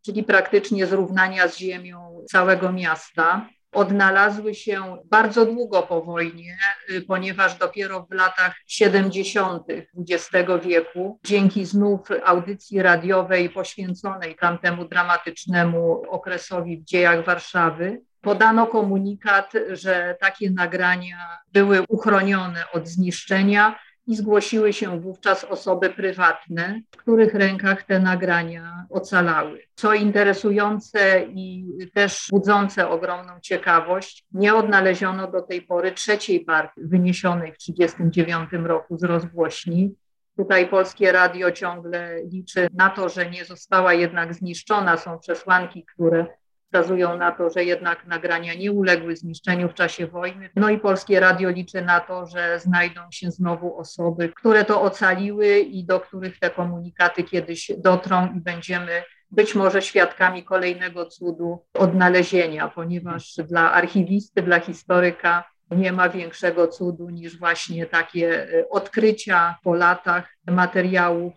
czyli 0.05 0.23
praktycznie 0.23 0.85
zrównania 0.87 1.47
z 1.47 1.57
ziemią 1.57 2.25
całego 2.31 2.71
miasta. 2.71 3.49
Odnalazły 3.71 4.55
się 4.55 4.97
bardzo 5.05 5.45
długo 5.45 5.83
po 5.83 6.01
wojnie, 6.01 6.57
y, 6.89 7.01
ponieważ 7.01 7.57
dopiero 7.57 8.07
w 8.11 8.13
latach 8.13 8.55
70. 8.67 9.63
XX 10.09 10.49
wieku, 10.63 11.19
dzięki 11.25 11.65
znów 11.65 11.99
audycji 12.25 12.81
radiowej 12.81 13.49
poświęconej 13.49 14.35
tamtemu 14.35 14.85
dramatycznemu 14.85 16.03
okresowi 16.09 16.77
w 16.77 16.83
dziejach 16.83 17.25
Warszawy, 17.25 18.01
podano 18.21 18.67
komunikat, 18.67 19.53
że 19.69 20.15
takie 20.19 20.51
nagrania 20.51 21.17
były 21.53 21.81
uchronione 21.87 22.63
od 22.73 22.87
zniszczenia 22.87 23.79
i 24.09 24.15
zgłosiły 24.15 24.73
się 24.73 24.99
wówczas 25.01 25.43
osoby 25.43 25.89
prywatne, 25.89 26.81
w 26.91 26.97
których 26.97 27.33
rękach 27.33 27.83
te 27.83 27.99
nagrania 27.99 28.85
ocalały. 28.89 29.61
Co 29.75 29.93
interesujące 29.93 31.23
i 31.23 31.65
też 31.93 32.27
budzące 32.31 32.89
ogromną 32.89 33.33
ciekawość, 33.41 34.25
nie 34.31 34.55
odnaleziono 34.55 35.31
do 35.31 35.41
tej 35.41 35.61
pory 35.61 35.91
trzeciej 35.91 36.39
partii 36.39 36.81
wyniesionej 36.83 37.53
w 37.53 37.57
1939 37.57 38.67
roku 38.67 38.97
z 38.97 39.03
rozgłośni. 39.03 39.95
Tutaj 40.37 40.67
Polskie 40.67 41.11
Radio 41.11 41.51
ciągle 41.51 42.23
liczy 42.23 42.67
na 42.73 42.89
to, 42.89 43.09
że 43.09 43.29
nie 43.29 43.45
została 43.45 43.93
jednak 43.93 44.33
zniszczona. 44.33 44.97
Są 44.97 45.19
przesłanki, 45.19 45.85
które 45.85 46.25
wskazują 46.69 47.17
na 47.17 47.31
to, 47.31 47.49
że 47.49 47.63
jednak 47.63 48.07
nagrania 48.07 48.53
nie 48.53 48.71
uległy 48.71 49.15
zniszczeniu 49.15 49.69
w 49.69 49.73
czasie 49.73 50.07
wojny. 50.07 50.49
No 50.55 50.69
i 50.69 50.77
Polskie 50.77 51.19
Radio 51.19 51.49
liczy 51.49 51.81
na 51.81 51.99
to, 51.99 52.25
że 52.25 52.59
znajdą 52.59 53.01
się 53.11 53.31
znowu 53.31 53.79
osoby, 53.79 54.29
które 54.35 54.65
to 54.65 54.81
ocaliły 54.81 55.59
i 55.59 55.85
do 55.85 55.99
których 55.99 56.39
te 56.39 56.49
komunikaty 56.49 57.23
kiedyś 57.23 57.71
dotrą 57.77 58.33
i 58.33 58.39
będziemy 58.39 59.03
być 59.31 59.55
może 59.55 59.81
świadkami 59.81 60.43
kolejnego 60.43 61.05
cudu 61.05 61.65
odnalezienia, 61.73 62.67
ponieważ 62.67 63.35
dla 63.35 63.71
archiwisty, 63.71 64.41
dla 64.41 64.59
historyka 64.59 65.43
Nie 65.71 65.91
ma 65.91 66.09
większego 66.09 66.67
cudu 66.67 67.09
niż 67.09 67.39
właśnie 67.39 67.85
takie 67.85 68.47
odkrycia 68.69 69.55
po 69.63 69.73
latach 69.73 70.37
materiałów, 70.47 71.33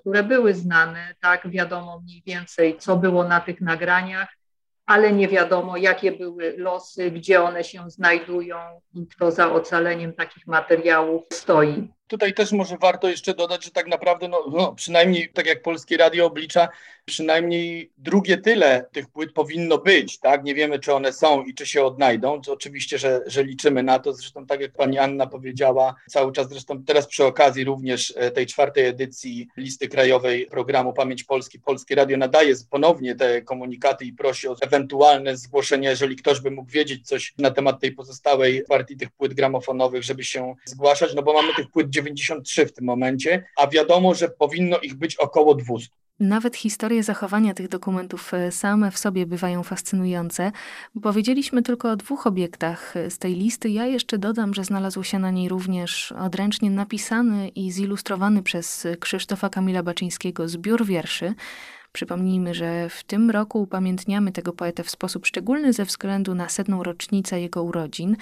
które 0.00 0.22
były 0.22 0.54
znane, 0.54 1.14
tak 1.20 1.50
wiadomo 1.50 2.00
mniej 2.00 2.22
więcej, 2.26 2.76
co 2.78 2.96
było 2.96 3.24
na 3.24 3.40
tych 3.40 3.60
nagraniach, 3.60 4.28
ale 4.86 5.12
nie 5.12 5.28
wiadomo, 5.28 5.76
jakie 5.76 6.12
były 6.12 6.54
losy, 6.56 7.10
gdzie 7.10 7.42
one 7.42 7.64
się 7.64 7.90
znajdują 7.90 8.56
i 8.94 9.06
kto 9.06 9.30
za 9.30 9.52
ocaleniem 9.52 10.12
takich 10.12 10.46
materiałów 10.46 11.24
stoi. 11.32 11.88
Tutaj 12.06 12.34
też 12.34 12.52
może 12.52 12.76
warto 12.76 13.08
jeszcze 13.08 13.34
dodać, 13.34 13.64
że 13.64 13.70
tak 13.70 13.86
naprawdę, 13.86 14.28
no, 14.28 14.44
no, 14.52 14.74
przynajmniej 14.74 15.28
tak 15.32 15.46
jak 15.46 15.62
Polskie 15.62 15.96
Radio 15.96 16.26
oblicza, 16.26 16.68
przynajmniej 17.04 17.90
drugie 17.98 18.38
tyle 18.38 18.86
tych 18.92 19.08
płyt 19.08 19.32
powinno 19.32 19.78
być, 19.78 20.18
tak? 20.18 20.44
Nie 20.44 20.54
wiemy, 20.54 20.78
czy 20.78 20.94
one 20.94 21.12
są 21.12 21.42
i 21.42 21.54
czy 21.54 21.66
się 21.66 21.84
odnajdą. 21.84 22.40
To 22.40 22.52
oczywiście, 22.52 22.98
że, 22.98 23.20
że 23.26 23.44
liczymy 23.44 23.82
na 23.82 23.98
to. 23.98 24.12
Zresztą 24.12 24.46
tak 24.46 24.60
jak 24.60 24.72
pani 24.72 24.98
Anna 24.98 25.26
powiedziała, 25.26 25.94
cały 26.08 26.32
czas 26.32 26.48
zresztą 26.48 26.84
teraz 26.84 27.06
przy 27.06 27.24
okazji 27.24 27.64
również 27.64 28.14
e, 28.16 28.30
tej 28.30 28.46
czwartej 28.46 28.86
edycji 28.86 29.48
listy 29.56 29.88
krajowej 29.88 30.46
programu 30.46 30.92
Pamięć 30.92 31.24
Polski, 31.24 31.60
Polskie 31.60 31.94
Radio 31.94 32.16
nadaje 32.16 32.54
ponownie 32.70 33.14
te 33.14 33.42
komunikaty 33.42 34.04
i 34.04 34.12
prosi 34.12 34.48
o 34.48 34.56
ewentualne 34.62 35.36
zgłoszenie, 35.36 35.88
jeżeli 35.88 36.16
ktoś 36.16 36.40
by 36.40 36.50
mógł 36.50 36.70
wiedzieć 36.70 37.06
coś 37.08 37.34
na 37.38 37.50
temat 37.50 37.80
tej 37.80 37.92
pozostałej 37.92 38.64
partii 38.68 38.96
tych 38.96 39.10
płyt 39.10 39.34
gramofonowych, 39.34 40.02
żeby 40.02 40.24
się 40.24 40.54
zgłaszać, 40.64 41.14
no 41.14 41.22
bo 41.22 41.32
mamy 41.32 41.54
tych 41.54 41.70
płyt 41.70 41.90
93 41.94 42.66
w 42.66 42.72
tym 42.72 42.84
momencie, 42.84 43.44
a 43.56 43.66
wiadomo, 43.66 44.14
że 44.14 44.28
powinno 44.28 44.78
ich 44.78 44.94
być 44.94 45.16
około 45.16 45.54
200. 45.54 45.88
Nawet 46.20 46.56
historie 46.56 47.02
zachowania 47.02 47.54
tych 47.54 47.68
dokumentów 47.68 48.34
e, 48.34 48.52
same 48.52 48.90
w 48.90 48.98
sobie 48.98 49.26
bywają 49.26 49.62
fascynujące. 49.62 50.52
Powiedzieliśmy 51.02 51.62
tylko 51.62 51.90
o 51.90 51.96
dwóch 51.96 52.26
obiektach 52.26 52.96
e, 52.96 53.10
z 53.10 53.18
tej 53.18 53.34
listy. 53.34 53.70
Ja 53.70 53.86
jeszcze 53.86 54.18
dodam, 54.18 54.54
że 54.54 54.64
znalazł 54.64 55.02
się 55.02 55.18
na 55.18 55.30
niej 55.30 55.48
również 55.48 56.12
odręcznie 56.12 56.70
napisany 56.70 57.48
i 57.48 57.70
zilustrowany 57.70 58.42
przez 58.42 58.86
Krzysztofa 59.00 59.48
Kamila 59.48 59.82
Baczyńskiego 59.82 60.48
zbiór 60.48 60.86
wierszy. 60.86 61.34
Przypomnijmy, 61.94 62.54
że 62.54 62.88
w 62.88 63.04
tym 63.04 63.30
roku 63.30 63.62
upamiętniamy 63.62 64.32
tego 64.32 64.52
poetę 64.52 64.82
w 64.82 64.90
sposób 64.90 65.26
szczególny 65.26 65.72
ze 65.72 65.84
względu 65.84 66.34
na 66.34 66.48
setną 66.48 66.82
rocznicę 66.82 67.40
jego 67.40 67.62
urodzin. 67.62 68.16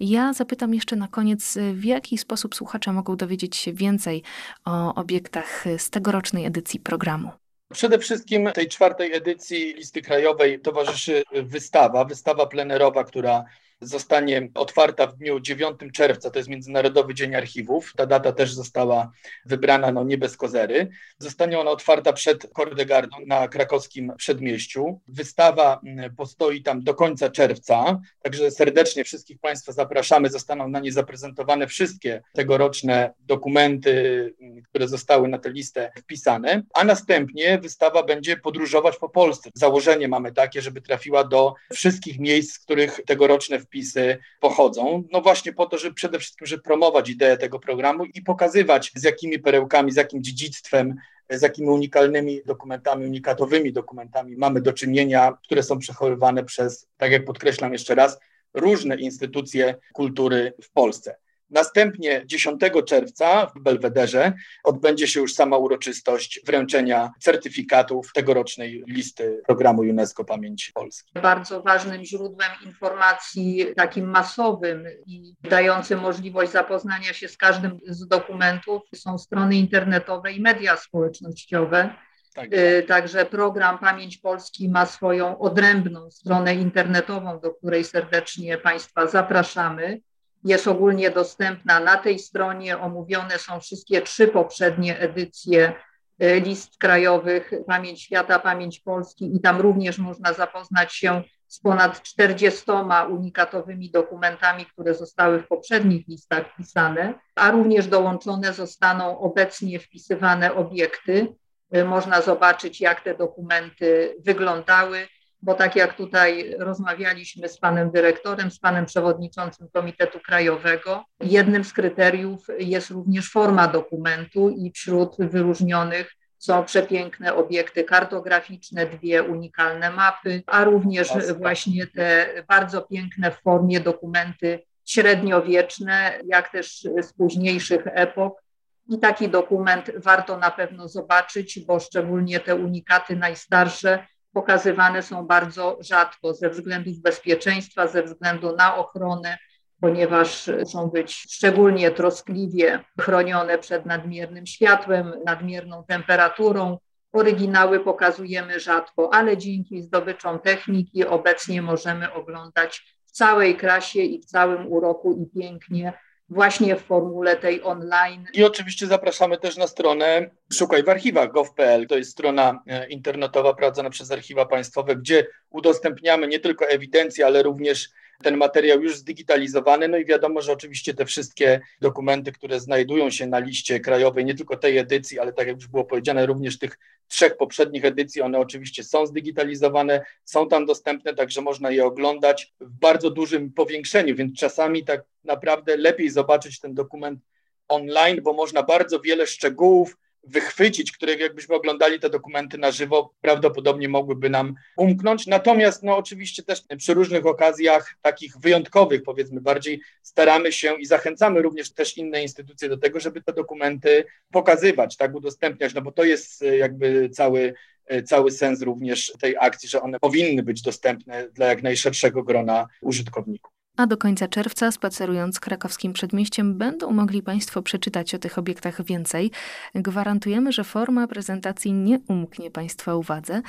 Ja 0.00 0.32
zapytam 0.32 0.74
jeszcze 0.74 0.96
na 0.96 1.08
koniec, 1.08 1.58
w 1.72 1.84
jaki 1.84 2.18
sposób 2.18 2.54
słuchacze 2.54 2.92
mogą 2.92 3.16
dowiedzieć 3.16 3.56
się 3.56 3.72
więcej 3.72 4.22
o 4.64 4.94
obiektach 4.94 5.64
z 5.78 5.90
tegorocznej 5.90 6.46
edycji 6.46 6.80
programu. 6.80 7.30
Przede 7.72 7.98
wszystkim 7.98 8.50
tej 8.54 8.68
czwartej 8.68 9.12
edycji 9.12 9.74
listy 9.74 10.02
krajowej 10.02 10.60
towarzyszy 10.60 11.22
wystawa, 11.42 12.04
wystawa 12.04 12.46
plenerowa, 12.46 13.04
która 13.04 13.44
zostanie 13.82 14.48
otwarta 14.54 15.06
w 15.06 15.16
dniu 15.16 15.40
9 15.40 15.80
czerwca, 15.92 16.30
to 16.30 16.38
jest 16.38 16.48
Międzynarodowy 16.48 17.14
Dzień 17.14 17.34
Archiwów. 17.34 17.92
Ta 17.96 18.06
data 18.06 18.32
też 18.32 18.54
została 18.54 19.12
wybrana, 19.44 19.92
no 19.92 20.04
nie 20.04 20.18
bez 20.18 20.36
kozery. 20.36 20.88
Zostanie 21.18 21.58
ona 21.60 21.70
otwarta 21.70 22.12
przed 22.12 22.52
Kordegardą 22.52 23.16
na 23.26 23.48
krakowskim 23.48 24.12
przedmieściu. 24.16 25.00
Wystawa 25.08 25.80
mm, 25.86 26.16
postoi 26.16 26.62
tam 26.62 26.82
do 26.82 26.94
końca 26.94 27.30
czerwca, 27.30 28.00
także 28.22 28.50
serdecznie 28.50 29.04
wszystkich 29.04 29.38
Państwa 29.40 29.72
zapraszamy. 29.72 30.30
Zostaną 30.30 30.68
na 30.68 30.80
nie 30.80 30.92
zaprezentowane 30.92 31.66
wszystkie 31.66 32.22
tegoroczne 32.32 33.14
dokumenty, 33.20 34.34
mm, 34.40 34.62
które 34.62 34.88
zostały 34.88 35.28
na 35.28 35.38
tę 35.38 35.50
listę 35.50 35.92
wpisane, 35.98 36.62
a 36.74 36.84
następnie 36.84 37.58
wystawa 37.58 38.02
będzie 38.02 38.36
podróżować 38.36 38.96
po 38.96 39.08
Polsce. 39.08 39.50
Założenie 39.54 40.08
mamy 40.08 40.32
takie, 40.32 40.62
żeby 40.62 40.80
trafiła 40.80 41.24
do 41.24 41.54
wszystkich 41.72 42.18
miejsc, 42.18 42.54
z 42.54 42.58
których 42.58 43.00
tegoroczne 43.06 43.58
wpisy 43.72 44.18
pochodzą. 44.40 45.04
No 45.12 45.20
właśnie 45.20 45.52
po 45.52 45.66
to, 45.66 45.78
żeby 45.78 45.94
przede 45.94 46.18
wszystkim, 46.18 46.46
żeby 46.46 46.62
promować 46.62 47.08
ideę 47.10 47.36
tego 47.36 47.58
programu 47.58 48.04
i 48.04 48.22
pokazywać 48.22 48.92
z 48.94 49.02
jakimi 49.02 49.38
perełkami, 49.38 49.92
z 49.92 49.96
jakim 49.96 50.22
dziedzictwem, 50.22 50.94
z 51.30 51.42
jakimi 51.42 51.68
unikalnymi 51.68 52.40
dokumentami, 52.46 53.06
unikatowymi 53.06 53.72
dokumentami 53.72 54.36
mamy 54.36 54.60
do 54.60 54.72
czynienia, 54.72 55.32
które 55.44 55.62
są 55.62 55.78
przechowywane 55.78 56.44
przez, 56.44 56.88
tak 56.96 57.12
jak 57.12 57.24
podkreślam 57.24 57.72
jeszcze 57.72 57.94
raz, 57.94 58.18
różne 58.54 58.96
instytucje 58.96 59.74
kultury 59.92 60.54
w 60.62 60.72
Polsce. 60.72 61.16
Następnie 61.52 62.22
10 62.26 62.60
czerwca 62.86 63.46
w 63.46 63.60
Belwederze 63.60 64.32
odbędzie 64.64 65.08
się 65.08 65.20
już 65.20 65.34
sama 65.34 65.56
uroczystość 65.56 66.40
wręczenia 66.46 67.10
certyfikatów 67.20 68.12
tegorocznej 68.14 68.84
listy 68.86 69.42
programu 69.46 69.80
UNESCO 69.80 70.24
Pamięć 70.24 70.70
Polski. 70.74 71.12
Bardzo 71.22 71.62
ważnym 71.62 72.04
źródłem 72.04 72.50
informacji 72.64 73.66
takim 73.76 74.10
masowym 74.10 74.84
i 75.06 75.34
dającym 75.42 76.00
możliwość 76.00 76.52
zapoznania 76.52 77.12
się 77.12 77.28
z 77.28 77.36
każdym 77.36 77.78
z 77.86 78.08
dokumentów 78.08 78.82
są 78.94 79.18
strony 79.18 79.56
internetowe 79.56 80.32
i 80.32 80.40
media 80.40 80.76
społecznościowe. 80.76 81.94
Tak. 82.34 82.52
Y, 82.52 82.84
także 82.88 83.26
program 83.26 83.78
Pamięć 83.78 84.18
Polski 84.18 84.68
ma 84.68 84.86
swoją 84.86 85.38
odrębną 85.38 86.10
stronę 86.10 86.54
internetową, 86.54 87.40
do 87.40 87.50
której 87.50 87.84
serdecznie 87.84 88.58
Państwa 88.58 89.06
zapraszamy 89.06 90.00
jest 90.44 90.68
ogólnie 90.68 91.10
dostępna 91.10 91.80
na 91.80 91.96
tej 91.96 92.18
stronie. 92.18 92.78
Omówione 92.78 93.38
są 93.38 93.60
wszystkie 93.60 94.02
trzy 94.02 94.28
poprzednie 94.28 94.98
edycje 94.98 95.72
e, 96.18 96.40
list 96.40 96.78
krajowych 96.78 97.50
Pamięć 97.66 98.02
Świata, 98.02 98.38
Pamięć 98.38 98.80
Polski 98.80 99.36
i 99.36 99.40
tam 99.40 99.60
również 99.60 99.98
można 99.98 100.32
zapoznać 100.32 100.94
się 100.94 101.22
z 101.48 101.60
ponad 101.60 102.02
40 102.02 102.64
unikatowymi 103.10 103.90
dokumentami, 103.90 104.66
które 104.66 104.94
zostały 104.94 105.38
w 105.38 105.48
poprzednich 105.48 106.08
listach 106.08 106.52
wpisane, 106.52 107.14
a 107.34 107.50
również 107.50 107.86
dołączone 107.86 108.52
zostaną 108.52 109.18
obecnie 109.18 109.78
wpisywane 109.78 110.54
obiekty. 110.54 111.34
E, 111.70 111.84
można 111.84 112.22
zobaczyć, 112.22 112.80
jak 112.80 113.00
te 113.00 113.14
dokumenty 113.14 114.16
wyglądały 114.24 115.08
bo 115.42 115.54
tak 115.54 115.76
jak 115.76 115.94
tutaj 115.94 116.54
rozmawialiśmy 116.58 117.48
z 117.48 117.58
panem 117.58 117.90
dyrektorem, 117.90 118.50
z 118.50 118.58
panem 118.58 118.86
przewodniczącym 118.86 119.68
Komitetu 119.72 120.20
Krajowego, 120.20 121.04
jednym 121.20 121.64
z 121.64 121.72
kryteriów 121.72 122.46
jest 122.58 122.90
również 122.90 123.30
forma 123.30 123.68
dokumentu 123.68 124.50
i 124.50 124.72
wśród 124.74 125.16
wyróżnionych 125.18 126.12
są 126.38 126.64
przepiękne 126.64 127.34
obiekty 127.34 127.84
kartograficzne, 127.84 128.86
dwie 128.86 129.22
unikalne 129.22 129.90
mapy, 129.90 130.42
a 130.46 130.64
również 130.64 131.08
właśnie 131.38 131.86
te 131.86 132.26
bardzo 132.48 132.82
piękne 132.82 133.30
w 133.30 133.40
formie 133.40 133.80
dokumenty 133.80 134.62
średniowieczne, 134.84 136.20
jak 136.24 136.52
też 136.52 136.88
z 137.02 137.12
późniejszych 137.12 137.82
epok. 137.86 138.42
I 138.88 138.98
taki 138.98 139.28
dokument 139.28 139.90
warto 139.96 140.38
na 140.38 140.50
pewno 140.50 140.88
zobaczyć, 140.88 141.60
bo 141.66 141.80
szczególnie 141.80 142.40
te 142.40 142.54
unikaty 142.54 143.16
najstarsze 143.16 144.06
pokazywane 144.32 145.02
są 145.02 145.26
bardzo 145.26 145.78
rzadko 145.80 146.34
ze 146.34 146.50
względów 146.50 146.98
bezpieczeństwa, 146.98 147.86
ze 147.86 148.02
względu 148.02 148.56
na 148.56 148.76
ochronę, 148.76 149.38
ponieważ 149.80 150.50
muszą 150.60 150.88
być 150.88 151.14
szczególnie 151.14 151.90
troskliwie 151.90 152.80
chronione 153.00 153.58
przed 153.58 153.86
nadmiernym 153.86 154.46
światłem, 154.46 155.12
nadmierną 155.26 155.84
temperaturą. 155.84 156.78
Oryginały 157.12 157.80
pokazujemy 157.80 158.60
rzadko, 158.60 159.14
ale 159.14 159.36
dzięki 159.36 159.82
zdobyczom 159.82 160.38
techniki 160.38 161.06
obecnie 161.06 161.62
możemy 161.62 162.12
oglądać 162.12 162.98
w 163.06 163.10
całej 163.10 163.56
krasie 163.56 164.00
i 164.00 164.22
w 164.22 164.24
całym 164.24 164.72
uroku 164.72 165.12
i 165.12 165.40
pięknie 165.40 165.92
właśnie 166.32 166.76
w 166.76 166.82
formule 166.82 167.36
tej 167.36 167.62
online. 167.62 168.26
I 168.34 168.44
oczywiście 168.44 168.86
zapraszamy 168.86 169.38
też 169.38 169.56
na 169.56 169.66
stronę 169.66 170.30
Szukaj 170.52 170.82
w 170.82 170.88
archiwach 170.88 171.32
gov.pl. 171.32 171.86
To 171.86 171.96
jest 171.96 172.10
strona 172.10 172.62
e, 172.66 172.88
internetowa 172.88 173.54
prowadzona 173.54 173.90
przez 173.90 174.10
archiwa 174.10 174.46
państwowe, 174.46 174.96
gdzie 174.96 175.26
udostępniamy 175.50 176.28
nie 176.28 176.40
tylko 176.40 176.68
ewidencję, 176.68 177.26
ale 177.26 177.42
również 177.42 177.88
ten 178.22 178.36
materiał 178.36 178.82
już 178.82 178.96
zdigitalizowany. 178.96 179.88
No 179.88 179.98
i 179.98 180.04
wiadomo, 180.04 180.40
że 180.40 180.52
oczywiście 180.52 180.94
te 180.94 181.06
wszystkie 181.06 181.60
dokumenty, 181.80 182.32
które 182.32 182.60
znajdują 182.60 183.10
się 183.10 183.26
na 183.26 183.38
liście 183.38 183.80
krajowej, 183.80 184.24
nie 184.24 184.34
tylko 184.34 184.56
tej 184.56 184.78
edycji, 184.78 185.18
ale 185.18 185.32
tak 185.32 185.46
jak 185.46 185.56
już 185.56 185.66
było 185.66 185.84
powiedziane, 185.84 186.26
również 186.26 186.58
tych 186.58 186.78
trzech 187.08 187.36
poprzednich 187.36 187.84
edycji, 187.84 188.22
one 188.22 188.38
oczywiście 188.38 188.84
są 188.84 189.06
zdigitalizowane, 189.06 190.04
są 190.24 190.48
tam 190.48 190.66
dostępne, 190.66 191.14
także 191.14 191.40
można 191.40 191.70
je 191.70 191.84
oglądać 191.84 192.52
w 192.60 192.70
bardzo 192.70 193.10
dużym 193.10 193.52
powiększeniu, 193.52 194.16
więc 194.16 194.38
czasami 194.38 194.84
tak 194.84 195.04
naprawdę 195.24 195.76
lepiej 195.76 196.10
zobaczyć 196.10 196.60
ten 196.60 196.74
dokument 196.74 197.20
online, 197.68 198.22
bo 198.22 198.32
można 198.32 198.62
bardzo 198.62 199.00
wiele 199.00 199.26
szczegółów 199.26 199.96
wychwycić, 200.24 200.92
które 200.92 201.14
jakbyśmy 201.14 201.54
oglądali 201.54 202.00
te 202.00 202.10
dokumenty 202.10 202.58
na 202.58 202.70
żywo, 202.70 203.14
prawdopodobnie 203.20 203.88
mogłyby 203.88 204.30
nam 204.30 204.54
umknąć. 204.76 205.26
Natomiast 205.26 205.82
no 205.82 205.96
oczywiście 205.96 206.42
też 206.42 206.62
przy 206.78 206.94
różnych 206.94 207.26
okazjach 207.26 207.94
takich 208.02 208.38
wyjątkowych, 208.38 209.02
powiedzmy 209.02 209.40
bardziej, 209.40 209.80
staramy 210.02 210.52
się 210.52 210.74
i 210.80 210.86
zachęcamy 210.86 211.42
również 211.42 211.72
też 211.72 211.96
inne 211.96 212.22
instytucje 212.22 212.68
do 212.68 212.76
tego, 212.76 213.00
żeby 213.00 213.22
te 213.22 213.32
dokumenty 213.32 214.04
pokazywać, 214.30 214.96
tak, 214.96 215.14
udostępniać, 215.14 215.74
no 215.74 215.82
bo 215.82 215.92
to 215.92 216.04
jest 216.04 216.42
e, 216.42 216.56
jakby 216.56 217.10
cały 217.10 217.54
e, 217.86 218.02
cały 218.02 218.30
sens 218.30 218.62
również 218.62 219.12
tej 219.20 219.36
akcji, 219.40 219.68
że 219.68 219.82
one 219.82 220.00
powinny 220.00 220.42
być 220.42 220.62
dostępne 220.62 221.28
dla 221.28 221.46
jak 221.46 221.62
najszerszego 221.62 222.22
grona 222.22 222.66
użytkowników. 222.80 223.61
A 223.76 223.86
do 223.86 223.96
końca 223.96 224.28
czerwca, 224.28 224.72
spacerując 224.72 225.40
krakowskim 225.40 225.92
przedmieściem, 225.92 226.58
będą 226.58 226.90
mogli 226.90 227.22
Państwo 227.22 227.62
przeczytać 227.62 228.14
o 228.14 228.18
tych 228.18 228.38
obiektach 228.38 228.84
więcej. 228.84 229.30
Gwarantujemy, 229.74 230.52
że 230.52 230.64
forma 230.64 231.06
prezentacji 231.06 231.72
nie 231.72 232.00
umknie 232.08 232.50
Państwa 232.50 232.94
uwadze. 232.94 233.42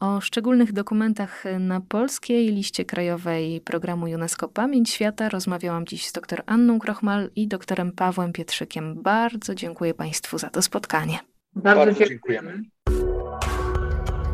O 0.00 0.20
szczególnych 0.20 0.72
dokumentach 0.72 1.44
na 1.60 1.80
polskiej 1.80 2.48
liście 2.48 2.84
krajowej 2.84 3.60
programu 3.60 4.04
UNESCO 4.06 4.48
Pamięć 4.48 4.90
Świata 4.90 5.28
rozmawiałam 5.28 5.86
dziś 5.86 6.06
z 6.06 6.12
dr 6.12 6.42
Anną 6.46 6.78
Krochmal 6.78 7.30
i 7.36 7.48
doktorem 7.48 7.92
Pawłem 7.92 8.32
Pietrzykiem. 8.32 9.02
Bardzo 9.02 9.54
dziękuję 9.54 9.94
Państwu 9.94 10.38
za 10.38 10.50
to 10.50 10.62
spotkanie. 10.62 11.18
Bardzo, 11.54 11.84
Bardzo 11.84 12.04
dziękujemy. 12.04 12.62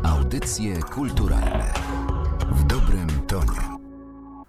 Audycje 0.03 0.75
kulturalne 0.81 1.60